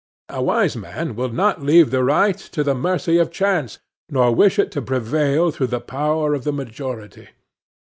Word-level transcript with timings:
A 0.29 0.41
wise 0.41 0.75
man 0.75 1.15
will 1.15 1.29
not 1.29 1.61
leave 1.61 1.91
the 1.91 2.03
right 2.03 2.35
to 2.35 2.63
the 2.63 2.73
mercy 2.73 3.19
of 3.19 3.29
chance, 3.29 3.77
nor 4.09 4.33
wish 4.33 4.57
it 4.57 4.71
to 4.71 4.81
prevail 4.81 5.51
through 5.51 5.67
the 5.67 5.79
power 5.79 6.33
of 6.33 6.43
the 6.43 6.51
majority. 6.51 7.29